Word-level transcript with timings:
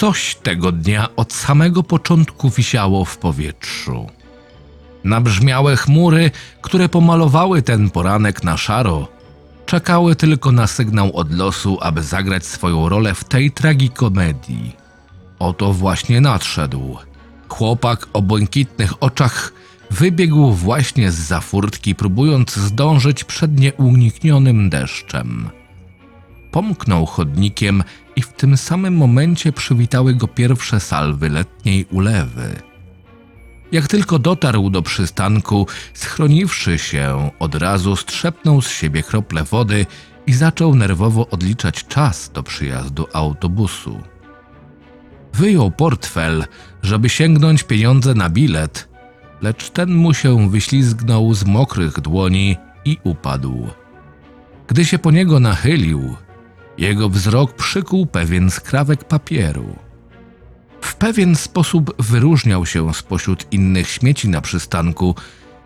Coś 0.00 0.34
tego 0.34 0.72
dnia 0.72 1.08
od 1.16 1.32
samego 1.32 1.82
początku 1.82 2.50
wisiało 2.50 3.04
w 3.04 3.18
powietrzu. 3.18 4.06
Nabrzmiałe 5.04 5.76
chmury, 5.76 6.30
które 6.62 6.88
pomalowały 6.88 7.62
ten 7.62 7.90
poranek 7.90 8.44
na 8.44 8.56
szaro, 8.56 9.08
czekały 9.66 10.16
tylko 10.16 10.52
na 10.52 10.66
sygnał 10.66 11.16
od 11.16 11.32
losu, 11.32 11.78
aby 11.80 12.02
zagrać 12.02 12.46
swoją 12.46 12.88
rolę 12.88 13.14
w 13.14 13.24
tej 13.24 13.50
tragikomedii. 13.50 14.76
Oto 15.38 15.72
właśnie 15.72 16.20
nadszedł. 16.20 16.96
Chłopak 17.48 18.08
o 18.12 18.22
błękitnych 18.22 19.02
oczach 19.02 19.52
wybiegł 19.90 20.52
właśnie 20.52 21.10
z 21.10 21.18
za 21.18 21.40
furtki, 21.40 21.94
próbując 21.94 22.56
zdążyć 22.56 23.24
przed 23.24 23.60
nieuniknionym 23.60 24.70
deszczem. 24.70 25.59
Pomknął 26.50 27.06
chodnikiem 27.06 27.82
i 28.16 28.22
w 28.22 28.32
tym 28.32 28.56
samym 28.56 28.96
momencie 28.96 29.52
przywitały 29.52 30.14
go 30.14 30.28
pierwsze 30.28 30.80
salwy 30.80 31.30
letniej 31.30 31.86
ulewy. 31.90 32.56
Jak 33.72 33.88
tylko 33.88 34.18
dotarł 34.18 34.70
do 34.70 34.82
przystanku, 34.82 35.66
schroniwszy 35.94 36.78
się, 36.78 37.30
od 37.38 37.54
razu 37.54 37.96
strzepnął 37.96 38.62
z 38.62 38.70
siebie 38.70 39.02
krople 39.02 39.44
wody 39.44 39.86
i 40.26 40.32
zaczął 40.32 40.74
nerwowo 40.74 41.28
odliczać 41.28 41.86
czas 41.86 42.30
do 42.34 42.42
przyjazdu 42.42 43.06
autobusu. 43.12 44.00
Wyjął 45.32 45.70
portfel, 45.70 46.44
żeby 46.82 47.08
sięgnąć 47.08 47.62
pieniądze 47.62 48.14
na 48.14 48.30
bilet, 48.30 48.88
lecz 49.42 49.70
ten 49.70 49.94
mu 49.94 50.14
się 50.14 50.50
wyślizgnął 50.50 51.34
z 51.34 51.44
mokrych 51.44 52.00
dłoni 52.00 52.56
i 52.84 52.98
upadł. 53.04 53.68
Gdy 54.68 54.84
się 54.84 54.98
po 54.98 55.10
niego 55.10 55.40
nachylił, 55.40 56.16
jego 56.80 57.08
wzrok 57.08 57.52
przykuł 57.52 58.06
pewien 58.06 58.50
skrawek 58.50 59.04
papieru. 59.04 59.76
W 60.80 60.94
pewien 60.94 61.36
sposób 61.36 62.02
wyróżniał 62.02 62.66
się 62.66 62.94
spośród 62.94 63.52
innych 63.52 63.88
śmieci 63.88 64.28
na 64.28 64.40
przystanku, 64.40 65.14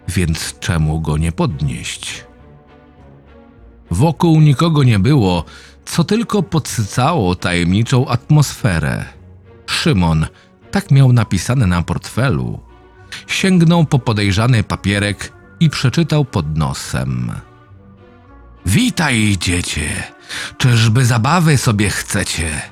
więc 0.08 0.58
czemu 0.60 1.00
go 1.00 1.16
nie 1.18 1.32
podnieść? 1.32 2.24
Wokół 3.90 4.40
nikogo 4.40 4.82
nie 4.82 4.98
było, 4.98 5.44
co 5.84 6.04
tylko 6.04 6.42
podsycało 6.42 7.34
tajemniczą 7.34 8.08
atmosferę. 8.08 9.04
Szymon, 9.66 10.26
tak 10.70 10.90
miał 10.90 11.12
napisane 11.12 11.66
na 11.66 11.82
portfelu, 11.82 12.60
sięgnął 13.26 13.84
po 13.84 13.98
podejrzany 13.98 14.62
papierek 14.62 15.32
i 15.60 15.70
przeczytał 15.70 16.24
pod 16.24 16.56
nosem. 16.56 17.32
Witaj, 18.66 19.36
dziecię. 19.40 20.02
Czyżby 20.58 21.04
zabawy 21.04 21.58
sobie 21.58 21.90
chcecie? 21.90 22.62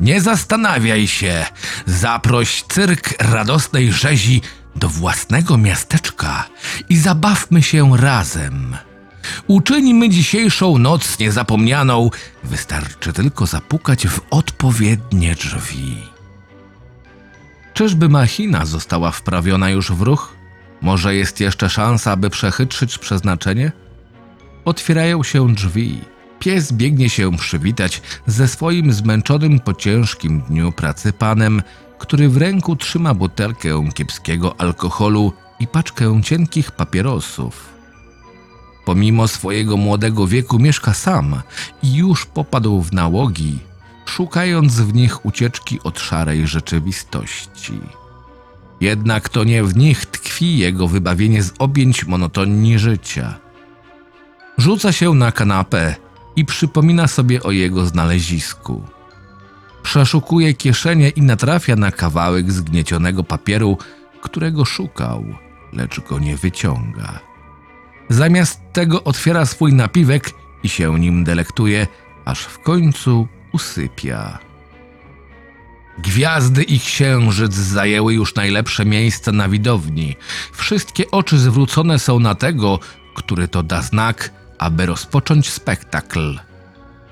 Nie 0.00 0.20
zastanawiaj 0.20 1.06
się. 1.06 1.46
Zaproś 1.86 2.64
cyrk 2.68 3.22
radosnej 3.22 3.92
rzezi 3.92 4.42
do 4.76 4.88
własnego 4.88 5.58
miasteczka 5.58 6.44
i 6.88 6.96
zabawmy 6.96 7.62
się 7.62 7.96
razem. 7.96 8.76
Uczyńmy 9.46 10.08
dzisiejszą 10.08 10.78
noc 10.78 11.18
niezapomnianą. 11.18 12.10
Wystarczy 12.44 13.12
tylko 13.12 13.46
zapukać 13.46 14.06
w 14.06 14.20
odpowiednie 14.30 15.34
drzwi. 15.34 15.96
Czyżby 17.74 18.08
machina 18.08 18.64
została 18.64 19.10
wprawiona 19.10 19.70
już 19.70 19.92
w 19.92 20.00
ruch? 20.00 20.34
Może 20.80 21.14
jest 21.14 21.40
jeszcze 21.40 21.70
szansa, 21.70 22.12
aby 22.12 22.30
przechytrzyć 22.30 22.98
przeznaczenie? 22.98 23.72
Otwierają 24.68 25.22
się 25.22 25.54
drzwi. 25.54 26.00
Pies 26.38 26.72
biegnie 26.72 27.10
się 27.10 27.36
przywitać 27.36 28.02
ze 28.26 28.48
swoim 28.48 28.92
zmęczonym 28.92 29.60
po 29.60 29.74
ciężkim 29.74 30.40
dniu 30.40 30.72
pracy 30.72 31.12
panem, 31.12 31.62
który 31.98 32.28
w 32.28 32.36
ręku 32.36 32.76
trzyma 32.76 33.14
butelkę 33.14 33.88
kiepskiego 33.94 34.60
alkoholu 34.60 35.32
i 35.60 35.66
paczkę 35.66 36.20
cienkich 36.22 36.70
papierosów. 36.70 37.68
Pomimo 38.84 39.28
swojego 39.28 39.76
młodego 39.76 40.26
wieku 40.26 40.58
mieszka 40.58 40.94
sam 40.94 41.42
i 41.82 41.94
już 41.94 42.26
popadł 42.26 42.82
w 42.82 42.92
nałogi, 42.92 43.58
szukając 44.06 44.80
w 44.80 44.94
nich 44.94 45.26
ucieczki 45.26 45.80
od 45.84 46.00
szarej 46.00 46.46
rzeczywistości. 46.46 47.80
Jednak 48.80 49.28
to 49.28 49.44
nie 49.44 49.64
w 49.64 49.76
nich 49.76 50.06
tkwi 50.06 50.58
jego 50.58 50.88
wybawienie 50.88 51.42
z 51.42 51.52
objęć 51.58 52.06
monotonii 52.06 52.78
życia. 52.78 53.47
Rzuca 54.58 54.92
się 54.92 55.14
na 55.14 55.32
kanapę 55.32 55.94
i 56.36 56.44
przypomina 56.44 57.06
sobie 57.06 57.42
o 57.42 57.50
jego 57.50 57.86
znalezisku. 57.86 58.84
Przeszukuje 59.82 60.54
kieszenie 60.54 61.08
i 61.08 61.22
natrafia 61.22 61.76
na 61.76 61.92
kawałek 61.92 62.52
zgniecionego 62.52 63.24
papieru, 63.24 63.78
którego 64.22 64.64
szukał, 64.64 65.24
lecz 65.72 66.00
go 66.00 66.18
nie 66.18 66.36
wyciąga. 66.36 67.20
Zamiast 68.08 68.60
tego 68.72 69.04
otwiera 69.04 69.46
swój 69.46 69.72
napiwek 69.72 70.30
i 70.62 70.68
się 70.68 70.98
nim 71.00 71.24
delektuje, 71.24 71.86
aż 72.24 72.40
w 72.40 72.58
końcu 72.58 73.28
usypia. 73.52 74.38
Gwiazdy 75.98 76.62
i 76.62 76.80
księżyc 76.80 77.54
zajęły 77.54 78.14
już 78.14 78.34
najlepsze 78.34 78.84
miejsce 78.84 79.32
na 79.32 79.48
widowni. 79.48 80.16
Wszystkie 80.52 81.10
oczy 81.10 81.38
zwrócone 81.38 81.98
są 81.98 82.20
na 82.20 82.34
tego, 82.34 82.78
który 83.14 83.48
to 83.48 83.62
da 83.62 83.82
znak, 83.82 84.37
aby 84.58 84.86
rozpocząć 84.86 85.50
spektakl. 85.50 86.38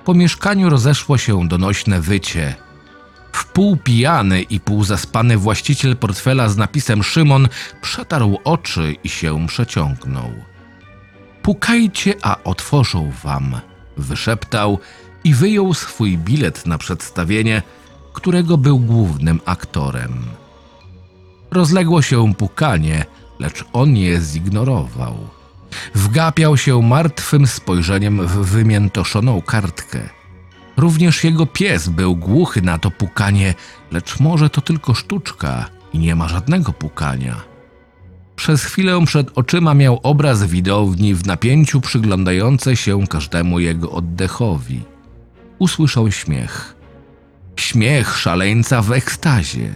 Po 0.05 0.15
mieszkaniu 0.15 0.71
rozeszło 0.71 1.19
się 1.19 1.49
donośne 1.49 2.01
wycie. 2.01 2.55
Wpół 3.33 3.77
pijany 3.77 4.43
i 4.43 4.61
pół 4.61 4.85
zaspany 4.85 5.37
właściciel 5.37 5.97
portfela 5.97 6.49
z 6.49 6.57
napisem 6.57 7.03
Szymon 7.03 7.49
przetarł 7.83 8.39
oczy 8.45 8.97
i 9.05 9.09
się 9.09 9.47
przeciągnął. 9.47 10.33
Pukajcie, 11.43 12.15
a 12.23 12.37
otworzą 12.45 13.13
wam, 13.25 13.61
wyszeptał 13.97 14.79
i 15.25 15.35
wyjął 15.35 15.75
swój 15.75 16.19
bilet 16.19 16.67
na 16.67 16.79
przedstawienie, 16.79 17.63
którego 18.13 18.59
był 18.59 18.79
głównym 18.79 19.41
aktorem. 19.45 20.25
Rozległo 21.51 22.03
się 22.03 22.35
pukanie, 22.35 23.05
lecz 23.39 23.65
on 23.73 23.97
je 23.97 24.21
zignorował. 24.21 25.36
Wgapiał 25.95 26.57
się 26.57 26.83
martwym 26.83 27.47
spojrzeniem 27.47 28.27
w 28.27 28.33
wymiętoszoną 28.33 29.43
kartkę. 29.43 30.01
Również 30.77 31.25
jego 31.25 31.47
pies 31.47 31.89
był 31.89 32.17
głuchy 32.17 32.63
na 32.63 32.79
to 32.79 32.91
pukanie, 32.91 33.55
lecz 33.91 34.21
może 34.21 34.51
to 34.51 34.61
tylko 34.61 34.95
sztuczka 34.95 35.71
i 35.93 35.99
nie 35.99 36.15
ma 36.15 36.29
żadnego 36.29 36.73
pukania. 36.73 37.57
Przez 38.37 38.65
chwilę 38.65 39.05
przed 39.07 39.39
oczyma 39.39 39.75
miał 39.75 40.01
obraz 40.03 40.45
widowni 40.45 41.15
w 41.15 41.27
napięciu 41.27 41.81
przyglądające 41.81 42.77
się 42.77 43.07
każdemu 43.07 43.61
jego 43.61 43.91
oddechowi. 43.91 44.85
Usłyszał 45.59 46.13
śmiech. 46.13 46.77
Śmiech 47.57 48.19
szaleńca 48.19 48.83
w 48.83 48.93
ekstazie. 48.93 49.75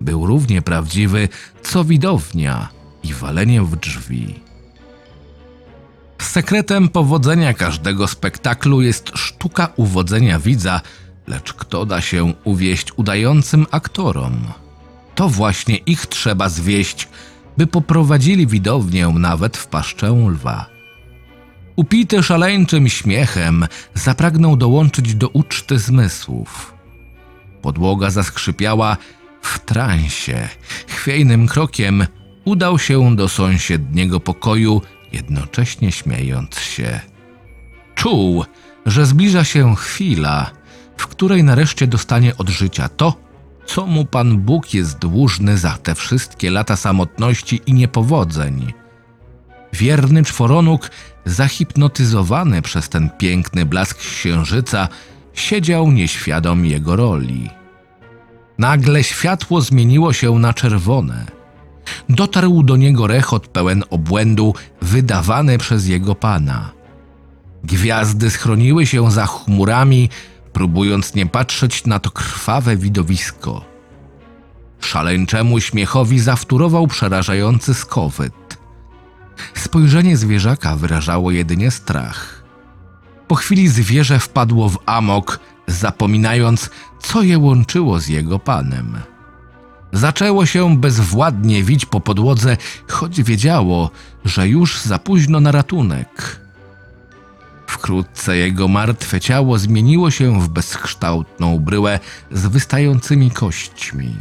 Był 0.00 0.26
równie 0.26 0.62
prawdziwy, 0.62 1.28
co 1.62 1.84
widownia 1.84 2.68
i 3.02 3.14
walenie 3.14 3.62
w 3.62 3.76
drzwi. 3.76 4.49
Sekretem 6.20 6.88
powodzenia 6.88 7.54
każdego 7.54 8.08
spektaklu 8.08 8.82
jest 8.82 9.10
sztuka 9.14 9.68
uwodzenia 9.76 10.38
widza, 10.38 10.80
lecz 11.26 11.52
kto 11.52 11.86
da 11.86 12.00
się 12.00 12.32
uwieść 12.44 12.86
udającym 12.96 13.66
aktorom? 13.70 14.46
To 15.14 15.28
właśnie 15.28 15.76
ich 15.76 16.06
trzeba 16.06 16.48
zwieść, 16.48 17.08
by 17.56 17.66
poprowadzili 17.66 18.46
widownię 18.46 19.08
nawet 19.08 19.56
w 19.56 19.66
paszczę 19.66 20.06
lwa. 20.06 20.66
Upity 21.76 22.22
szaleńczym 22.22 22.88
śmiechem, 22.88 23.66
zapragnął 23.94 24.56
dołączyć 24.56 25.14
do 25.14 25.28
uczty 25.28 25.78
zmysłów. 25.78 26.74
Podłoga 27.62 28.10
zaskrzypiała 28.10 28.96
w 29.42 29.58
transie. 29.58 30.48
Chwiejnym 30.88 31.48
krokiem 31.48 32.06
udał 32.44 32.78
się 32.78 33.16
do 33.16 33.28
sąsiedniego 33.28 34.20
pokoju, 34.20 34.82
jednocześnie 35.12 35.92
śmiejąc 35.92 36.58
się. 36.58 37.00
Czuł, 37.94 38.44
że 38.86 39.06
zbliża 39.06 39.44
się 39.44 39.76
chwila, 39.76 40.50
w 40.96 41.06
której 41.06 41.44
nareszcie 41.44 41.86
dostanie 41.86 42.36
od 42.36 42.48
życia 42.48 42.88
to, 42.88 43.14
co 43.66 43.86
mu 43.86 44.04
Pan 44.04 44.38
Bóg 44.38 44.74
jest 44.74 44.98
dłużny 44.98 45.58
za 45.58 45.70
te 45.70 45.94
wszystkie 45.94 46.50
lata 46.50 46.76
samotności 46.76 47.60
i 47.66 47.72
niepowodzeń. 47.72 48.72
Wierny 49.72 50.24
czworonóg, 50.24 50.90
zahipnotyzowany 51.24 52.62
przez 52.62 52.88
ten 52.88 53.10
piękny 53.18 53.66
blask 53.66 53.98
księżyca, 53.98 54.88
siedział 55.32 55.92
nieświadom 55.92 56.66
jego 56.66 56.96
roli. 56.96 57.50
Nagle 58.58 59.04
światło 59.04 59.60
zmieniło 59.60 60.12
się 60.12 60.38
na 60.38 60.54
czerwone. 60.54 61.39
Dotarł 62.08 62.62
do 62.62 62.76
niego 62.76 63.06
rechot 63.06 63.48
pełen 63.48 63.84
obłędu, 63.90 64.54
wydawany 64.82 65.58
przez 65.58 65.88
jego 65.88 66.14
pana. 66.14 66.70
Gwiazdy 67.64 68.30
schroniły 68.30 68.86
się 68.86 69.10
za 69.10 69.26
chmurami, 69.26 70.08
próbując 70.52 71.14
nie 71.14 71.26
patrzeć 71.26 71.86
na 71.86 71.98
to 71.98 72.10
krwawe 72.10 72.76
widowisko. 72.76 73.64
Szaleńczemu 74.80 75.60
śmiechowi 75.60 76.20
zawtórował 76.20 76.86
przerażający 76.86 77.74
skowyt. 77.74 78.58
Spojrzenie 79.54 80.16
zwierzaka 80.16 80.76
wyrażało 80.76 81.30
jedynie 81.30 81.70
strach. 81.70 82.44
Po 83.28 83.34
chwili 83.34 83.68
zwierzę 83.68 84.18
wpadło 84.18 84.68
w 84.68 84.78
amok, 84.86 85.40
zapominając, 85.66 86.70
co 87.02 87.22
je 87.22 87.38
łączyło 87.38 88.00
z 88.00 88.08
jego 88.08 88.38
panem. 88.38 88.98
Zaczęło 89.92 90.46
się 90.46 90.76
bezwładnie 90.76 91.62
wić 91.62 91.86
po 91.86 92.00
podłodze, 92.00 92.56
choć 92.88 93.22
wiedziało, 93.22 93.90
że 94.24 94.48
już 94.48 94.80
za 94.80 94.98
późno 94.98 95.40
na 95.40 95.52
ratunek. 95.52 96.40
Wkrótce 97.66 98.36
jego 98.36 98.68
martwe 98.68 99.20
ciało 99.20 99.58
zmieniło 99.58 100.10
się 100.10 100.40
w 100.40 100.48
bezkształtną 100.48 101.58
bryłę 101.58 102.00
z 102.30 102.46
wystającymi 102.46 103.30
kośćmi. 103.30 104.16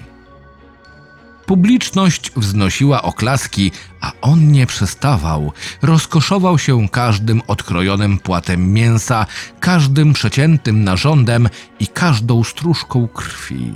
Publiczność 1.45 2.31
wznosiła 2.35 3.01
oklaski, 3.01 3.71
a 4.01 4.11
on 4.21 4.51
nie 4.51 4.65
przestawał. 4.65 5.51
Rozkoszował 5.81 6.57
się 6.59 6.89
każdym 6.89 7.41
odkrojonym 7.47 8.19
płatem 8.19 8.73
mięsa, 8.73 9.25
każdym 9.59 10.13
przeciętym 10.13 10.83
narządem 10.83 11.49
i 11.79 11.87
każdą 11.87 12.43
stróżką 12.43 13.07
krwi. 13.07 13.71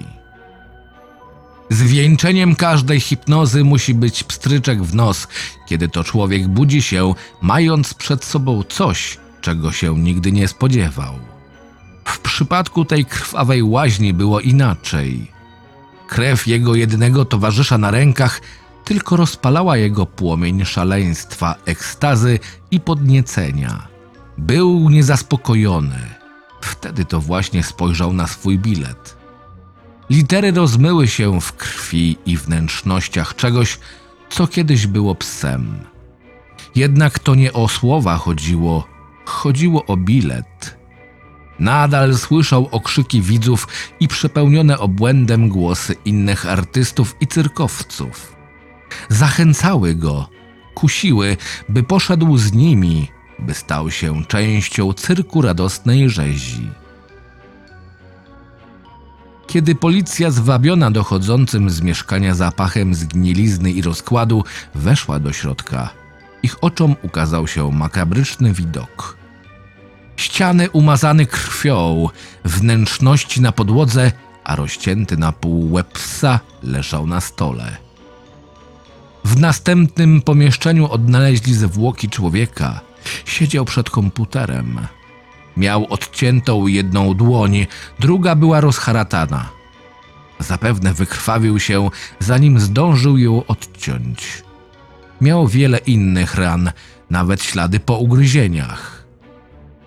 Zwieńczeniem 1.69 2.55
każdej 2.55 2.99
hipnozy 2.99 3.63
musi 3.63 3.93
być 3.93 4.23
pstryczek 4.23 4.83
w 4.83 4.95
nos, 4.95 5.27
kiedy 5.67 5.89
to 5.89 6.03
człowiek 6.03 6.47
budzi 6.47 6.81
się, 6.81 7.13
mając 7.41 7.93
przed 7.93 8.25
sobą 8.25 8.63
coś, 8.63 9.17
czego 9.41 9.71
się 9.71 9.99
nigdy 9.99 10.31
nie 10.31 10.47
spodziewał. 10.47 11.19
W 12.05 12.19
przypadku 12.19 12.85
tej 12.85 13.05
krwawej 13.05 13.63
łaźni 13.63 14.13
było 14.13 14.39
inaczej. 14.39 15.31
Krew 16.07 16.47
jego 16.47 16.75
jedynego 16.75 17.25
towarzysza 17.25 17.77
na 17.77 17.91
rękach 17.91 18.41
tylko 18.83 19.15
rozpalała 19.15 19.77
jego 19.77 20.05
płomień 20.05 20.65
szaleństwa, 20.65 21.55
ekstazy 21.65 22.39
i 22.71 22.79
podniecenia. 22.79 23.87
Był 24.37 24.89
niezaspokojony. 24.89 25.99
Wtedy 26.61 27.05
to 27.05 27.21
właśnie 27.21 27.63
spojrzał 27.63 28.13
na 28.13 28.27
swój 28.27 28.59
bilet. 28.59 29.22
Litery 30.13 30.51
rozmyły 30.51 31.07
się 31.07 31.41
w 31.41 31.53
krwi 31.53 32.17
i 32.25 32.37
wnętrznościach 32.37 33.35
czegoś, 33.35 33.79
co 34.29 34.47
kiedyś 34.47 34.87
było 34.87 35.15
psem. 35.15 35.79
Jednak 36.75 37.19
to 37.19 37.35
nie 37.35 37.53
o 37.53 37.67
słowa 37.67 38.17
chodziło, 38.17 38.87
chodziło 39.25 39.85
o 39.85 39.97
bilet. 39.97 40.77
Nadal 41.59 42.17
słyszał 42.17 42.69
okrzyki 42.71 43.21
widzów 43.21 43.67
i 43.99 44.07
przepełnione 44.07 44.79
obłędem 44.79 45.49
głosy 45.49 45.95
innych 46.05 46.45
artystów 46.45 47.15
i 47.21 47.27
cyrkowców. 47.27 48.35
Zachęcały 49.09 49.95
go, 49.95 50.29
kusiły, 50.73 51.37
by 51.69 51.83
poszedł 51.83 52.37
z 52.37 52.53
nimi, 52.53 53.07
by 53.39 53.53
stał 53.53 53.91
się 53.91 54.25
częścią 54.25 54.93
cyrku 54.93 55.41
radosnej 55.41 56.09
rzezi. 56.09 56.82
Kiedy 59.47 59.75
policja 59.75 60.31
zwabiona 60.31 60.91
dochodzącym 60.91 61.69
z 61.69 61.81
mieszkania 61.81 62.35
zapachem 62.35 62.95
zgnilizny 62.95 63.71
i 63.71 63.81
rozkładu 63.81 64.43
weszła 64.75 65.19
do 65.19 65.33
środka, 65.33 65.89
ich 66.43 66.63
oczom 66.63 66.95
ukazał 67.01 67.47
się 67.47 67.71
makabryczny 67.71 68.53
widok. 68.53 69.17
Ściany 70.17 70.69
umazane 70.69 71.25
krwią, 71.25 72.09
wnętrzności 72.45 73.41
na 73.41 73.51
podłodze, 73.51 74.11
a 74.43 74.55
rozcięty 74.55 75.17
na 75.17 75.31
pół 75.31 75.73
łeb 75.73 75.87
psa 75.91 76.39
leżał 76.63 77.07
na 77.07 77.21
stole. 77.21 77.77
W 79.25 79.39
następnym 79.39 80.21
pomieszczeniu 80.21 80.91
odnaleźli 80.91 81.53
zwłoki 81.53 82.09
człowieka. 82.09 82.79
Siedział 83.25 83.65
przed 83.65 83.89
komputerem. 83.89 84.79
Miał 85.57 85.85
odciętą 85.89 86.67
jedną 86.67 87.13
dłoń, 87.13 87.67
druga 87.99 88.35
była 88.35 88.61
rozharatana. 88.61 89.49
Zapewne 90.39 90.93
wykrwawił 90.93 91.59
się, 91.59 91.89
zanim 92.19 92.59
zdążył 92.59 93.17
ją 93.17 93.45
odciąć. 93.45 94.43
Miał 95.21 95.47
wiele 95.47 95.77
innych 95.77 96.35
ran, 96.35 96.71
nawet 97.09 97.43
ślady 97.43 97.79
po 97.79 97.97
ugryzieniach. 97.97 99.03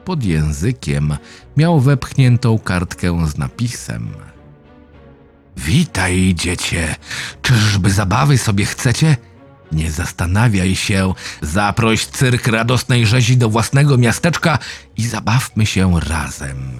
Pod 0.04 0.24
językiem 0.24 1.16
miał 1.56 1.80
wepchniętą 1.80 2.58
kartkę 2.58 3.28
z 3.28 3.38
napisem. 3.38 4.08
Witaj, 5.56 6.34
dziecię. 6.34 6.96
Czyżby 7.42 7.90
zabawy 7.90 8.38
sobie 8.38 8.64
chcecie? 8.64 9.16
Nie 9.72 9.90
zastanawiaj 9.90 10.76
się, 10.76 11.14
zaproś 11.42 12.06
cyrk 12.06 12.46
radosnej 12.46 13.06
rzezi 13.06 13.36
do 13.36 13.48
własnego 13.48 13.98
miasteczka 13.98 14.58
i 14.96 15.06
zabawmy 15.06 15.66
się 15.66 16.00
razem. 16.00 16.78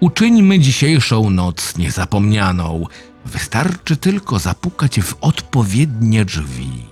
Uczyńmy 0.00 0.58
dzisiejszą 0.58 1.30
noc 1.30 1.76
niezapomnianą. 1.78 2.84
Wystarczy 3.24 3.96
tylko 3.96 4.38
zapukać 4.38 5.00
w 5.00 5.14
odpowiednie 5.20 6.24
drzwi. 6.24 6.86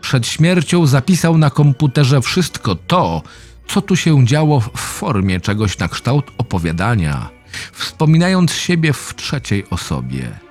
Przed 0.00 0.26
śmiercią 0.26 0.86
zapisał 0.86 1.38
na 1.38 1.50
komputerze 1.50 2.20
wszystko 2.20 2.74
to, 2.74 3.22
co 3.68 3.82
tu 3.82 3.96
się 3.96 4.26
działo 4.26 4.60
w 4.60 4.78
formie 4.78 5.40
czegoś 5.40 5.78
na 5.78 5.88
kształt 5.88 6.24
opowiadania, 6.38 7.28
wspominając 7.72 8.52
siebie 8.52 8.92
w 8.92 9.14
trzeciej 9.16 9.70
osobie. 9.70 10.47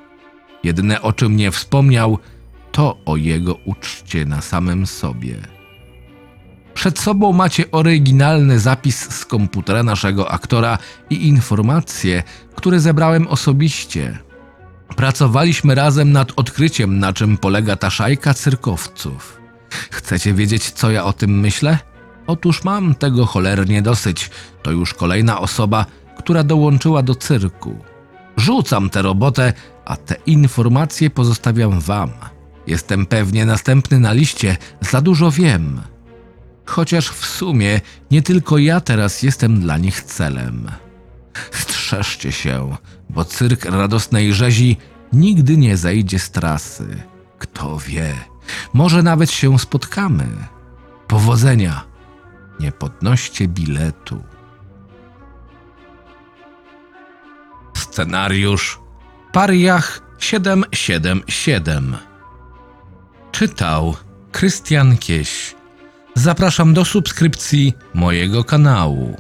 Jedyne 0.64 1.02
o 1.02 1.14
czym 1.14 1.36
nie 1.36 1.52
wspomniał, 1.52 2.18
to 2.72 2.98
o 3.06 3.16
jego 3.16 3.56
uczcie 3.66 4.26
na 4.26 4.42
samym 4.42 4.88
sobie. 4.88 5.36
Przed 6.74 7.00
sobą 7.00 7.34
macie 7.34 7.72
oryginalny 7.72 8.60
zapis 8.60 9.10
z 9.14 9.26
komputera 9.26 9.84
naszego 9.84 10.32
aktora 10.32 10.78
i 11.10 11.28
informacje, 11.28 12.24
które 12.56 12.80
zebrałem 12.80 13.28
osobiście. 13.28 14.20
Pracowaliśmy 14.96 15.76
razem 15.76 16.12
nad 16.12 16.32
odkryciem, 16.36 17.00
na 17.00 17.14
czym 17.14 17.38
polega 17.38 17.76
ta 17.76 17.90
szajka 17.90 18.34
cyrkowców. 18.34 19.42
Chcecie 19.92 20.34
wiedzieć, 20.34 20.72
co 20.72 20.92
ja 20.92 21.06
o 21.06 21.14
tym 21.14 21.40
myślę? 21.40 21.78
Otóż 22.28 22.64
mam 22.64 22.96
tego 22.96 23.26
cholernie 23.26 23.82
dosyć. 23.82 24.30
To 24.64 24.72
już 24.72 24.94
kolejna 24.94 25.40
osoba, 25.40 25.86
która 26.18 26.44
dołączyła 26.44 27.04
do 27.04 27.16
cyrku. 27.16 27.80
Rzucam 28.38 28.90
tę 28.90 29.02
robotę, 29.02 29.54
a 29.88 29.96
te 29.96 30.16
informacje 30.26 31.10
pozostawiam 31.10 31.80
wam. 31.80 32.12
Jestem 32.68 33.06
pewnie 33.06 33.46
następny 33.46 34.00
na 34.00 34.14
liście, 34.14 34.58
za 34.82 35.02
dużo 35.02 35.32
wiem. 35.32 35.82
Chociaż 36.66 37.10
w 37.10 37.26
sumie 37.26 37.82
nie 38.12 38.22
tylko 38.22 38.58
ja 38.58 38.82
teraz 38.82 39.24
jestem 39.24 39.62
dla 39.62 39.78
nich 39.78 40.02
celem. 40.02 40.72
Strzeżcie 41.52 42.32
się, 42.32 42.78
bo 43.10 43.26
cyrk 43.26 43.66
radosnej 43.66 44.34
rzezi 44.34 44.78
nigdy 45.14 45.58
nie 45.58 45.78
zejdzie 45.78 46.20
z 46.20 46.32
trasy. 46.32 47.04
Kto 47.40 47.80
wie, 47.80 48.14
może 48.74 49.04
nawet 49.04 49.32
się 49.32 49.60
spotkamy. 49.60 50.28
Powodzenia. 51.08 51.84
Nie 52.60 52.72
podnoście 52.72 53.48
biletu. 53.48 54.24
Scenariusz 57.74 58.87
Pariach 59.38 60.02
777 60.20 61.96
Czytał 63.32 63.96
Krystian 64.32 64.98
Kieś. 64.98 65.56
Zapraszam 66.16 66.74
do 66.74 66.86
subskrypcji 66.86 67.74
mojego 67.94 68.44
kanału. 68.44 69.18